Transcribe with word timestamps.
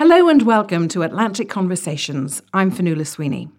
Hello 0.00 0.30
and 0.30 0.40
welcome 0.40 0.88
to 0.88 1.02
Atlantic 1.02 1.50
Conversations. 1.50 2.40
I'm 2.54 2.72
Fionnuala 2.72 3.06
Sweeney. 3.06 3.50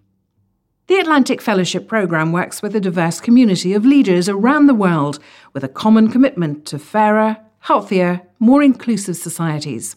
The 0.88 0.98
Atlantic 0.98 1.40
Fellowship 1.40 1.86
Programme 1.86 2.32
works 2.32 2.60
with 2.60 2.74
a 2.74 2.80
diverse 2.80 3.20
community 3.20 3.74
of 3.74 3.84
leaders 3.86 4.28
around 4.28 4.66
the 4.66 4.74
world 4.74 5.20
with 5.52 5.62
a 5.62 5.68
common 5.68 6.08
commitment 6.08 6.66
to 6.66 6.80
fairer, 6.80 7.36
healthier, 7.60 8.22
more 8.40 8.60
inclusive 8.60 9.16
societies. 9.16 9.94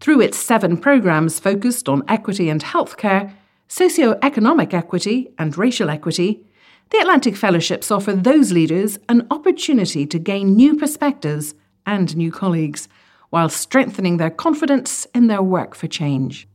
Through 0.00 0.22
its 0.22 0.38
seven 0.38 0.78
programmes 0.78 1.38
focused 1.38 1.90
on 1.90 2.04
equity 2.08 2.48
and 2.48 2.64
healthcare, 2.64 3.34
socio-economic 3.68 4.72
equity, 4.72 5.28
and 5.38 5.58
racial 5.58 5.90
equity, 5.90 6.42
the 6.88 7.00
Atlantic 7.00 7.36
Fellowships 7.36 7.90
offer 7.90 8.14
those 8.14 8.50
leaders 8.50 8.98
an 9.10 9.26
opportunity 9.30 10.06
to 10.06 10.18
gain 10.18 10.56
new 10.56 10.74
perspectives 10.74 11.54
and 11.84 12.16
new 12.16 12.32
colleagues, 12.32 12.88
while 13.30 13.48
strengthening 13.48 14.16
their 14.16 14.30
confidence 14.30 15.06
in 15.14 15.26
their 15.26 15.42
work 15.42 15.74
for 15.74 15.86
change. 15.86 16.46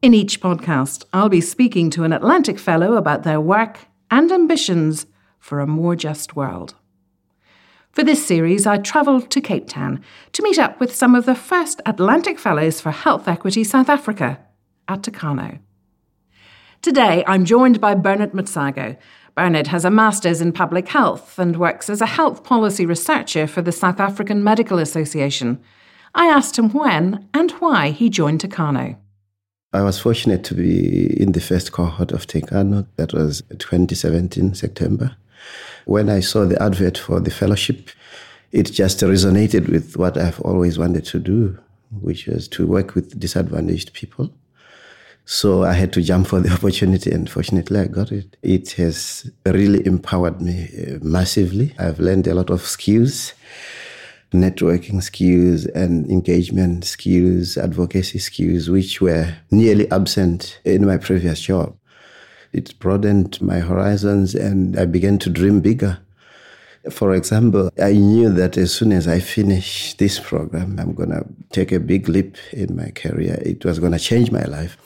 In 0.00 0.14
each 0.14 0.40
podcast, 0.40 1.04
I'll 1.12 1.28
be 1.28 1.40
speaking 1.40 1.90
to 1.90 2.04
an 2.04 2.12
Atlantic 2.12 2.58
Fellow 2.58 2.94
about 2.94 3.24
their 3.24 3.40
work 3.40 3.80
and 4.10 4.30
ambitions 4.30 5.06
for 5.40 5.60
a 5.60 5.66
more 5.66 5.96
just 5.96 6.36
world. 6.36 6.74
For 7.90 8.04
this 8.04 8.24
series, 8.24 8.66
I 8.66 8.78
travelled 8.78 9.30
to 9.30 9.40
Cape 9.40 9.68
Town 9.68 10.00
to 10.32 10.42
meet 10.42 10.58
up 10.58 10.78
with 10.78 10.94
some 10.94 11.16
of 11.16 11.26
the 11.26 11.34
first 11.34 11.80
Atlantic 11.84 12.38
Fellows 12.38 12.80
for 12.80 12.92
Health 12.92 13.26
Equity 13.26 13.64
South 13.64 13.88
Africa 13.88 14.38
at 14.86 15.02
Tekano. 15.02 15.58
Today, 16.80 17.24
I'm 17.26 17.44
joined 17.44 17.80
by 17.80 17.96
Bernard 17.96 18.32
Motsago. 18.32 18.96
Bernard 19.34 19.66
has 19.68 19.84
a 19.84 19.90
Master's 19.90 20.40
in 20.40 20.52
Public 20.52 20.86
Health 20.86 21.38
and 21.40 21.56
works 21.56 21.90
as 21.90 22.00
a 22.00 22.06
health 22.06 22.44
policy 22.44 22.86
researcher 22.86 23.48
for 23.48 23.62
the 23.62 23.72
South 23.72 23.98
African 23.98 24.44
Medical 24.44 24.78
Association. 24.78 25.60
I 26.14 26.26
asked 26.26 26.58
him 26.58 26.70
when 26.70 27.28
and 27.34 27.50
why 27.52 27.90
he 27.90 28.08
joined 28.10 28.40
Tekano. 28.40 28.96
I 29.72 29.82
was 29.82 29.98
fortunate 29.98 30.44
to 30.44 30.54
be 30.54 31.20
in 31.20 31.32
the 31.32 31.40
first 31.40 31.72
cohort 31.72 32.12
of 32.12 32.26
Tekano. 32.26 32.86
That 32.96 33.12
was 33.12 33.42
2017, 33.58 34.54
September. 34.54 35.16
When 35.84 36.08
I 36.08 36.20
saw 36.20 36.46
the 36.46 36.60
advert 36.62 36.96
for 36.96 37.20
the 37.20 37.30
fellowship, 37.30 37.90
it 38.50 38.72
just 38.72 39.00
resonated 39.00 39.68
with 39.70 39.96
what 39.96 40.16
I've 40.16 40.40
always 40.40 40.78
wanted 40.78 41.04
to 41.06 41.18
do, 41.18 41.58
which 42.00 42.26
was 42.26 42.48
to 42.48 42.66
work 42.66 42.94
with 42.94 43.18
disadvantaged 43.20 43.92
people. 43.92 44.30
So 45.26 45.64
I 45.64 45.74
had 45.74 45.92
to 45.92 46.02
jump 46.02 46.28
for 46.28 46.40
the 46.40 46.50
opportunity, 46.54 47.10
and 47.10 47.28
fortunately, 47.28 47.80
I 47.80 47.86
got 47.88 48.10
it. 48.10 48.38
It 48.42 48.72
has 48.72 49.30
really 49.44 49.86
empowered 49.86 50.40
me 50.40 50.68
uh, 50.78 50.98
massively. 51.02 51.74
I've 51.78 52.00
learned 52.00 52.26
a 52.26 52.34
lot 52.34 52.48
of 52.48 52.62
skills 52.62 53.34
networking 54.32 55.02
skills 55.02 55.66
and 55.66 56.10
engagement 56.10 56.84
skills, 56.84 57.56
advocacy 57.56 58.18
skills, 58.18 58.68
which 58.68 59.00
were 59.00 59.34
nearly 59.50 59.90
absent 59.90 60.60
in 60.64 60.86
my 60.86 60.96
previous 60.96 61.40
job. 61.40 61.76
It 62.52 62.78
broadened 62.78 63.40
my 63.40 63.60
horizons 63.60 64.34
and 64.34 64.78
I 64.78 64.86
began 64.86 65.18
to 65.18 65.30
dream 65.30 65.60
bigger. 65.60 65.98
For 66.90 67.14
example, 67.14 67.70
I 67.82 67.92
knew 67.92 68.30
that 68.30 68.56
as 68.56 68.72
soon 68.72 68.92
as 68.92 69.06
I 69.06 69.20
finish 69.20 69.94
this 69.94 70.18
program, 70.18 70.78
I'm 70.78 70.94
going 70.94 71.10
to 71.10 71.26
take 71.50 71.72
a 71.72 71.80
big 71.80 72.08
leap 72.08 72.36
in 72.52 72.76
my 72.76 72.90
career. 72.90 73.38
It 73.44 73.64
was 73.64 73.78
going 73.78 73.92
to 73.92 73.98
change 73.98 74.30
my 74.30 74.44
life. 74.44 74.76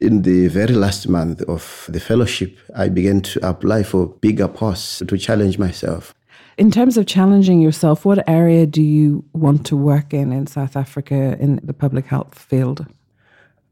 In 0.00 0.22
the 0.22 0.48
very 0.48 0.74
last 0.74 1.08
month 1.08 1.42
of 1.42 1.86
the 1.88 2.00
fellowship, 2.00 2.58
I 2.74 2.88
began 2.88 3.20
to 3.22 3.48
apply 3.48 3.84
for 3.84 4.06
bigger 4.06 4.48
posts 4.48 5.02
to 5.06 5.18
challenge 5.18 5.58
myself. 5.58 6.14
In 6.56 6.70
terms 6.70 6.96
of 6.96 7.06
challenging 7.06 7.60
yourself, 7.60 8.04
what 8.04 8.28
area 8.28 8.64
do 8.64 8.80
you 8.80 9.24
want 9.32 9.66
to 9.66 9.76
work 9.76 10.14
in 10.14 10.32
in 10.32 10.46
South 10.46 10.76
Africa 10.76 11.36
in 11.40 11.60
the 11.64 11.72
public 11.72 12.06
health 12.06 12.38
field? 12.38 12.86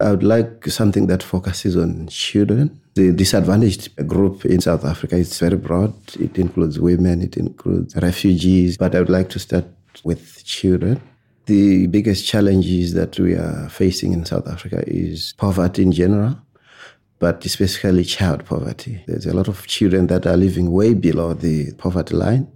I 0.01 0.11
would 0.11 0.25
like 0.25 0.67
something 0.67 1.07
that 1.07 1.23
focuses 1.23 1.77
on 1.77 2.09
children. 2.09 2.81
The 2.95 3.13
disadvantaged 3.13 3.95
group 4.09 4.45
in 4.45 4.61
South 4.61 4.85
Africa 4.85 5.17
is 5.17 5.39
very 5.39 5.57
broad. 5.57 5.95
It 6.19 6.39
includes 6.39 6.81
women, 6.81 7.23
it 7.23 7.37
includes 7.37 7.95
refugees, 7.95 8.77
but 8.77 8.97
I 8.97 8.99
would 8.99 9.11
like 9.11 9.29
to 9.31 9.39
start 9.39 9.67
with 10.03 10.45
children. 10.45 11.01
The 11.47 11.87
biggest 11.87 12.27
challenges 12.27 12.95
that 12.95 13.17
we 13.19 13.35
are 13.35 13.69
facing 13.69 14.13
in 14.13 14.25
South 14.25 14.49
Africa 14.49 14.83
is 14.89 15.35
poverty 15.39 15.83
in 15.83 15.93
general 15.93 16.37
but 17.23 17.45
especially 17.45 18.03
child 18.03 18.45
poverty. 18.45 19.01
There's 19.07 19.27
a 19.27 19.33
lot 19.33 19.47
of 19.47 19.65
children 19.69 20.09
that 20.09 20.27
are 20.27 20.37
living 20.37 20.73
way 20.73 20.93
below 20.93 21.35
the 21.35 21.73
poverty 21.75 22.17
line. 22.17 22.49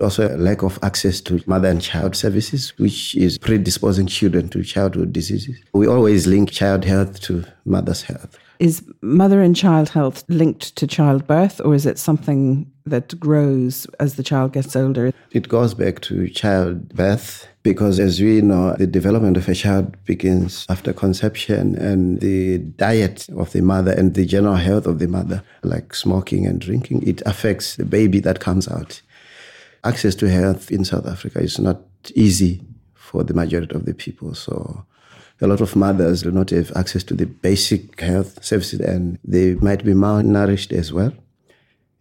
Also, 0.00 0.32
a 0.32 0.38
lack 0.38 0.62
of 0.62 0.78
access 0.84 1.20
to 1.22 1.42
mother 1.46 1.68
and 1.68 1.82
child 1.82 2.14
services, 2.14 2.72
which 2.78 3.16
is 3.16 3.36
predisposing 3.36 4.06
children 4.06 4.48
to 4.50 4.62
childhood 4.62 5.12
diseases. 5.12 5.56
We 5.72 5.88
always 5.88 6.28
link 6.28 6.52
child 6.52 6.84
health 6.84 7.20
to 7.22 7.44
mother's 7.64 8.02
health. 8.02 8.38
Is 8.60 8.84
mother 9.00 9.40
and 9.40 9.56
child 9.56 9.88
health 9.88 10.22
linked 10.28 10.76
to 10.76 10.86
childbirth, 10.86 11.62
or 11.64 11.74
is 11.74 11.86
it 11.86 11.98
something 11.98 12.70
that 12.84 13.18
grows 13.18 13.86
as 13.98 14.16
the 14.16 14.22
child 14.22 14.52
gets 14.52 14.76
older? 14.76 15.14
It 15.30 15.48
goes 15.48 15.72
back 15.72 16.02
to 16.02 16.28
childbirth 16.28 17.48
because, 17.62 17.98
as 17.98 18.20
we 18.20 18.42
know, 18.42 18.74
the 18.76 18.86
development 18.86 19.38
of 19.38 19.48
a 19.48 19.54
child 19.54 19.96
begins 20.04 20.66
after 20.68 20.92
conception, 20.92 21.74
and 21.76 22.20
the 22.20 22.58
diet 22.58 23.30
of 23.30 23.50
the 23.52 23.62
mother 23.62 23.92
and 23.92 24.12
the 24.12 24.26
general 24.26 24.56
health 24.56 24.84
of 24.84 24.98
the 24.98 25.08
mother, 25.08 25.42
like 25.62 25.94
smoking 25.94 26.46
and 26.46 26.60
drinking, 26.60 27.02
it 27.08 27.22
affects 27.24 27.76
the 27.76 27.86
baby 27.86 28.20
that 28.20 28.40
comes 28.40 28.68
out. 28.68 29.00
Access 29.84 30.14
to 30.16 30.28
health 30.28 30.70
in 30.70 30.84
South 30.84 31.06
Africa 31.06 31.40
is 31.40 31.58
not 31.58 31.80
easy 32.14 32.60
for 32.92 33.24
the 33.24 33.32
majority 33.32 33.74
of 33.74 33.86
the 33.86 33.94
people. 33.94 34.34
So 34.34 34.84
a 35.40 35.46
lot 35.46 35.60
of 35.60 35.74
mothers 35.76 36.22
do 36.22 36.30
not 36.30 36.50
have 36.50 36.72
access 36.76 37.02
to 37.04 37.14
the 37.14 37.26
basic 37.26 38.00
health 38.00 38.42
services 38.44 38.80
and 38.80 39.18
they 39.24 39.54
might 39.54 39.84
be 39.84 39.92
malnourished 39.92 40.72
as 40.72 40.92
well. 40.92 41.12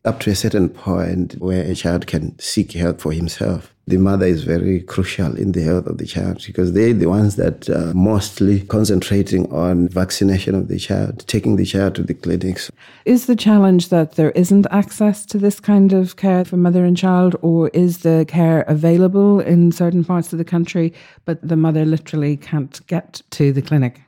Up 0.06 0.20
to 0.22 0.32
a 0.32 0.36
certain 0.36 0.70
point 0.70 1.34
where 1.40 1.64
a 1.64 1.76
child 1.76 2.08
can 2.08 2.38
seek 2.40 2.72
help 2.72 3.02
for 3.02 3.12
himself 3.12 3.74
the 3.90 3.98
mother 3.98 4.28
is 4.28 4.44
very 4.44 4.82
crucial 4.82 5.36
in 5.36 5.52
the 5.52 5.64
health 5.64 5.88
of 5.88 5.98
the 5.98 6.06
child 6.06 6.44
because 6.46 6.74
they're 6.74 6.94
the 6.94 7.08
ones 7.08 7.38
that 7.38 7.68
are 7.70 7.92
mostly 7.96 8.62
concentrating 8.62 9.52
on 9.52 9.88
vaccination 9.90 10.54
of 10.54 10.68
the 10.68 10.78
child, 10.78 11.26
taking 11.28 11.56
the 11.56 11.66
child 11.66 11.96
to 11.96 12.04
the 12.04 12.14
clinics. 12.14 12.72
Is 13.06 13.26
the 13.26 13.36
challenge 13.36 13.90
that 13.90 14.12
there 14.12 14.30
isn't 14.32 14.68
access 14.70 15.26
to 15.28 15.40
this 15.40 15.60
kind 15.60 15.92
of 15.92 16.18
care 16.18 16.46
for 16.46 16.56
mother 16.56 16.86
and 16.86 16.96
child, 16.96 17.36
or 17.42 17.70
is 17.70 18.00
the 18.00 18.26
care 18.28 18.62
available 18.62 19.40
in 19.40 19.72
certain 19.72 20.06
parts 20.06 20.32
of 20.32 20.38
the 20.38 20.46
country, 20.46 20.94
but 21.26 21.40
the 21.42 21.56
mother 21.56 21.84
literally 21.84 22.38
can't 22.38 22.86
get 22.86 23.24
to 23.32 23.52
the 23.52 23.64
clinic? 23.64 24.02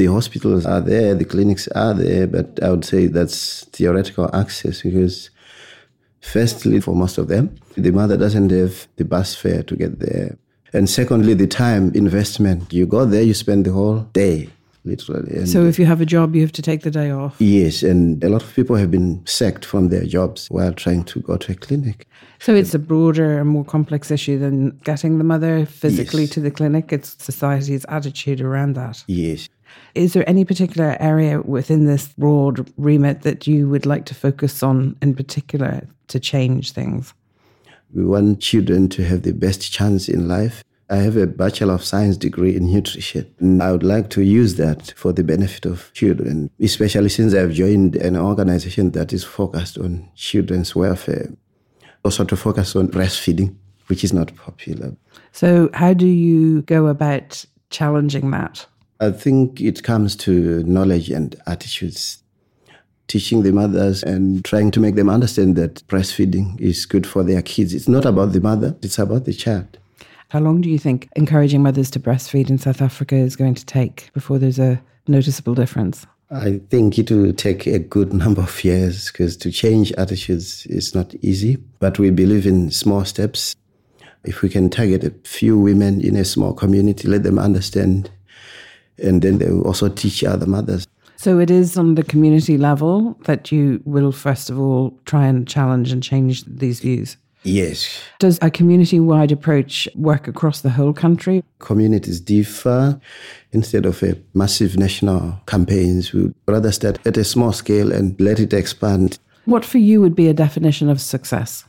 The 0.00 0.06
hospitals 0.06 0.64
are 0.64 0.80
there, 0.80 1.14
the 1.14 1.24
clinics 1.34 1.68
are 1.68 1.94
there, 1.94 2.26
but 2.26 2.58
I 2.62 2.70
would 2.70 2.86
say 2.86 3.06
that's 3.06 3.64
theoretical 3.76 4.26
access 4.34 4.82
because 4.82 5.30
Firstly, 6.20 6.80
for 6.80 6.94
most 6.94 7.18
of 7.18 7.28
them, 7.28 7.56
the 7.76 7.90
mother 7.90 8.16
doesn't 8.16 8.50
have 8.50 8.86
the 8.96 9.04
bus 9.04 9.34
fare 9.34 9.62
to 9.64 9.76
get 9.76 10.00
there. 10.00 10.36
And 10.72 10.88
secondly, 10.88 11.34
the 11.34 11.46
time 11.46 11.90
investment. 11.94 12.72
You 12.72 12.86
go 12.86 13.04
there, 13.04 13.22
you 13.22 13.34
spend 13.34 13.64
the 13.64 13.72
whole 13.72 14.00
day, 14.12 14.50
literally. 14.84 15.34
And 15.34 15.48
so 15.48 15.64
if 15.64 15.78
you 15.78 15.86
have 15.86 16.00
a 16.00 16.06
job, 16.06 16.36
you 16.36 16.42
have 16.42 16.52
to 16.52 16.62
take 16.62 16.82
the 16.82 16.90
day 16.90 17.10
off? 17.10 17.36
Yes, 17.40 17.82
and 17.82 18.22
a 18.22 18.28
lot 18.28 18.42
of 18.42 18.54
people 18.54 18.76
have 18.76 18.90
been 18.90 19.26
sacked 19.26 19.64
from 19.64 19.88
their 19.88 20.04
jobs 20.04 20.48
while 20.50 20.72
trying 20.72 21.04
to 21.04 21.20
go 21.20 21.36
to 21.38 21.52
a 21.52 21.54
clinic. 21.54 22.06
So 22.38 22.54
it's 22.54 22.74
a 22.74 22.78
broader 22.78 23.40
and 23.40 23.48
more 23.48 23.64
complex 23.64 24.10
issue 24.10 24.38
than 24.38 24.78
getting 24.84 25.18
the 25.18 25.24
mother 25.24 25.66
physically 25.66 26.22
yes. 26.22 26.30
to 26.30 26.40
the 26.40 26.50
clinic. 26.50 26.92
It's 26.92 27.16
society's 27.22 27.84
attitude 27.88 28.40
around 28.40 28.74
that. 28.76 29.02
Yes. 29.08 29.48
Is 29.94 30.12
there 30.12 30.28
any 30.28 30.44
particular 30.44 30.96
area 31.00 31.40
within 31.40 31.86
this 31.86 32.08
broad 32.18 32.70
remit 32.76 33.22
that 33.22 33.46
you 33.46 33.68
would 33.68 33.86
like 33.86 34.04
to 34.06 34.14
focus 34.14 34.62
on 34.62 34.96
in 35.02 35.14
particular 35.14 35.86
to 36.08 36.20
change 36.20 36.72
things? 36.72 37.12
We 37.92 38.04
want 38.04 38.40
children 38.40 38.88
to 38.90 39.04
have 39.04 39.22
the 39.22 39.32
best 39.32 39.72
chance 39.72 40.08
in 40.08 40.28
life. 40.28 40.62
I 40.88 40.96
have 40.96 41.16
a 41.16 41.26
Bachelor 41.26 41.74
of 41.74 41.84
Science 41.84 42.16
degree 42.16 42.56
in 42.56 42.72
nutrition, 42.72 43.32
and 43.38 43.62
I 43.62 43.70
would 43.70 43.84
like 43.84 44.10
to 44.10 44.22
use 44.22 44.56
that 44.56 44.92
for 44.96 45.12
the 45.12 45.22
benefit 45.22 45.64
of 45.64 45.92
children, 45.92 46.50
especially 46.60 47.08
since 47.08 47.32
I've 47.32 47.52
joined 47.52 47.94
an 47.96 48.16
organization 48.16 48.90
that 48.92 49.12
is 49.12 49.22
focused 49.22 49.78
on 49.78 50.08
children's 50.16 50.74
welfare. 50.74 51.30
Also, 52.04 52.24
to 52.24 52.36
focus 52.36 52.74
on 52.74 52.88
breastfeeding, 52.88 53.54
which 53.86 54.02
is 54.02 54.12
not 54.12 54.34
popular. 54.34 54.96
So, 55.30 55.70
how 55.74 55.94
do 55.94 56.06
you 56.06 56.62
go 56.62 56.88
about 56.88 57.44
challenging 57.70 58.30
that? 58.32 58.66
I 59.00 59.10
think 59.10 59.62
it 59.62 59.82
comes 59.82 60.14
to 60.16 60.62
knowledge 60.64 61.08
and 61.08 61.34
attitudes. 61.46 62.22
Teaching 63.08 63.42
the 63.42 63.50
mothers 63.50 64.02
and 64.02 64.44
trying 64.44 64.70
to 64.72 64.80
make 64.80 64.94
them 64.94 65.08
understand 65.08 65.56
that 65.56 65.84
breastfeeding 65.88 66.60
is 66.60 66.84
good 66.84 67.06
for 67.06 67.24
their 67.24 67.40
kids. 67.40 67.72
It's 67.72 67.88
not 67.88 68.04
about 68.04 68.32
the 68.32 68.40
mother, 68.40 68.76
it's 68.82 68.98
about 68.98 69.24
the 69.24 69.32
child. 69.32 69.78
How 70.28 70.38
long 70.38 70.60
do 70.60 70.68
you 70.68 70.78
think 70.78 71.08
encouraging 71.16 71.62
mothers 71.62 71.90
to 71.92 71.98
breastfeed 71.98 72.50
in 72.50 72.58
South 72.58 72.82
Africa 72.82 73.16
is 73.16 73.36
going 73.36 73.54
to 73.54 73.64
take 73.64 74.10
before 74.12 74.38
there's 74.38 74.60
a 74.60 74.80
noticeable 75.08 75.54
difference? 75.54 76.06
I 76.30 76.60
think 76.68 76.98
it 76.98 77.10
will 77.10 77.32
take 77.32 77.66
a 77.66 77.80
good 77.80 78.12
number 78.22 78.42
of 78.42 78.64
years 78.64 79.10
because 79.10 79.36
to 79.38 79.50
change 79.50 79.92
attitudes 79.92 80.66
is 80.66 80.94
not 80.94 81.14
easy. 81.22 81.56
But 81.78 81.98
we 81.98 82.10
believe 82.10 82.46
in 82.46 82.70
small 82.70 83.06
steps. 83.06 83.56
If 84.24 84.42
we 84.42 84.50
can 84.50 84.68
target 84.68 85.02
a 85.02 85.10
few 85.26 85.58
women 85.58 86.02
in 86.02 86.14
a 86.14 86.24
small 86.26 86.52
community, 86.52 87.08
let 87.08 87.22
them 87.22 87.38
understand 87.38 88.10
And 89.02 89.22
then 89.22 89.38
they 89.38 89.50
will 89.50 89.66
also 89.66 89.88
teach 89.88 90.22
other 90.24 90.46
mothers. 90.46 90.86
So 91.16 91.38
it 91.38 91.50
is 91.50 91.76
on 91.76 91.96
the 91.96 92.02
community 92.02 92.56
level 92.56 93.14
that 93.24 93.52
you 93.52 93.82
will, 93.84 94.10
first 94.10 94.48
of 94.48 94.58
all, 94.58 94.98
try 95.04 95.26
and 95.26 95.46
challenge 95.46 95.92
and 95.92 96.02
change 96.02 96.44
these 96.46 96.80
views? 96.80 97.18
Yes. 97.42 98.00
Does 98.18 98.38
a 98.42 98.50
community 98.50 99.00
wide 99.00 99.32
approach 99.32 99.88
work 99.94 100.28
across 100.28 100.60
the 100.60 100.70
whole 100.70 100.92
country? 100.92 101.42
Communities 101.58 102.20
differ. 102.20 103.00
Instead 103.52 103.86
of 103.86 104.02
a 104.02 104.16
massive 104.34 104.76
national 104.78 105.40
campaigns, 105.46 106.12
we 106.12 106.22
would 106.22 106.34
rather 106.46 106.72
start 106.72 106.98
at 107.06 107.16
a 107.16 107.24
small 107.24 107.52
scale 107.52 107.92
and 107.92 108.18
let 108.20 108.40
it 108.40 108.52
expand. 108.52 109.18
What 109.46 109.64
for 109.64 109.78
you 109.78 110.00
would 110.00 110.14
be 110.14 110.28
a 110.28 110.34
definition 110.34 110.88
of 110.88 111.00
success? 111.00 111.64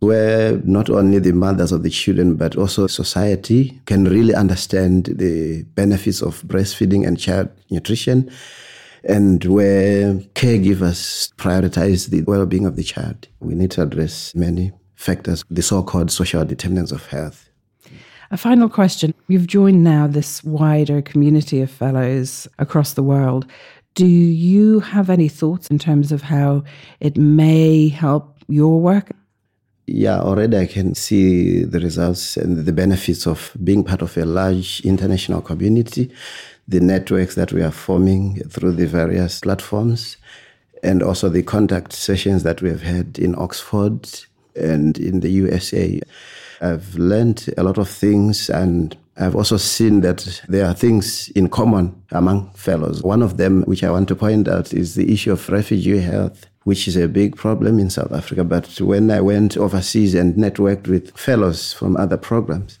Where 0.00 0.58
not 0.64 0.88
only 0.90 1.18
the 1.18 1.32
mothers 1.32 1.72
of 1.72 1.82
the 1.82 1.90
children, 1.90 2.36
but 2.36 2.56
also 2.56 2.86
society 2.86 3.80
can 3.86 4.04
really 4.04 4.34
understand 4.34 5.06
the 5.06 5.64
benefits 5.74 6.22
of 6.22 6.42
breastfeeding 6.42 7.06
and 7.06 7.18
child 7.18 7.48
nutrition, 7.70 8.30
and 9.04 9.44
where 9.44 10.14
caregivers 10.34 11.32
prioritize 11.34 12.10
the 12.10 12.22
well 12.22 12.46
being 12.46 12.64
of 12.64 12.76
the 12.76 12.84
child. 12.84 13.26
We 13.40 13.54
need 13.54 13.72
to 13.72 13.82
address 13.82 14.34
many 14.34 14.72
factors, 14.94 15.44
the 15.50 15.62
so 15.62 15.82
called 15.82 16.10
social 16.10 16.44
determinants 16.44 16.92
of 16.92 17.06
health. 17.06 17.48
A 18.30 18.36
final 18.36 18.68
question. 18.68 19.14
You've 19.28 19.46
joined 19.46 19.82
now 19.82 20.06
this 20.06 20.44
wider 20.44 21.00
community 21.00 21.62
of 21.62 21.70
fellows 21.70 22.46
across 22.58 22.92
the 22.92 23.02
world. 23.02 23.46
Do 23.94 24.06
you 24.06 24.80
have 24.80 25.08
any 25.08 25.28
thoughts 25.28 25.68
in 25.68 25.78
terms 25.78 26.12
of 26.12 26.22
how 26.22 26.62
it 27.00 27.16
may 27.16 27.88
help 27.88 28.38
your 28.48 28.80
work? 28.80 29.10
Yeah, 29.90 30.20
already 30.20 30.58
I 30.58 30.66
can 30.66 30.94
see 30.94 31.64
the 31.64 31.80
results 31.80 32.36
and 32.36 32.58
the 32.58 32.72
benefits 32.74 33.26
of 33.26 33.56
being 33.64 33.82
part 33.82 34.02
of 34.02 34.18
a 34.18 34.26
large 34.26 34.82
international 34.84 35.40
community, 35.40 36.12
the 36.68 36.80
networks 36.80 37.36
that 37.36 37.54
we 37.54 37.62
are 37.62 37.70
forming 37.70 38.36
through 38.50 38.72
the 38.72 38.86
various 38.86 39.40
platforms, 39.40 40.18
and 40.82 41.02
also 41.02 41.30
the 41.30 41.42
contact 41.42 41.94
sessions 41.94 42.42
that 42.42 42.60
we 42.60 42.68
have 42.68 42.82
had 42.82 43.18
in 43.18 43.34
Oxford 43.38 44.06
and 44.54 44.98
in 44.98 45.20
the 45.20 45.30
USA. 45.30 45.98
I've 46.60 46.94
learned 46.96 47.48
a 47.56 47.62
lot 47.62 47.78
of 47.78 47.88
things 47.88 48.50
and 48.50 48.94
I've 49.16 49.36
also 49.36 49.56
seen 49.56 50.02
that 50.02 50.42
there 50.48 50.66
are 50.66 50.74
things 50.74 51.30
in 51.30 51.48
common 51.48 52.02
among 52.10 52.50
fellows. 52.50 53.02
One 53.02 53.22
of 53.22 53.38
them, 53.38 53.62
which 53.62 53.82
I 53.82 53.90
want 53.90 54.08
to 54.08 54.14
point 54.14 54.48
out, 54.48 54.74
is 54.74 54.96
the 54.96 55.10
issue 55.10 55.32
of 55.32 55.48
refugee 55.48 56.00
health, 56.00 56.46
which 56.68 56.86
is 56.86 56.98
a 56.98 57.08
big 57.08 57.34
problem 57.34 57.78
in 57.78 57.88
South 57.88 58.12
Africa. 58.12 58.44
But 58.44 58.78
when 58.78 59.10
I 59.10 59.22
went 59.22 59.56
overseas 59.56 60.14
and 60.14 60.34
networked 60.34 60.86
with 60.86 61.16
fellows 61.16 61.72
from 61.72 61.96
other 61.96 62.18
programs, 62.18 62.78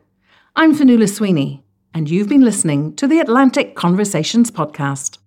I'm 0.57 0.75
Fionnuala 0.75 1.09
Sweeney, 1.09 1.63
and 1.95 2.11
you've 2.11 2.29
been 2.29 2.45
listening 2.45 2.97
to 2.97 3.07
the 3.07 3.21
Atlantic 3.21 3.77
Conversations 3.77 4.51
podcast. 4.51 5.19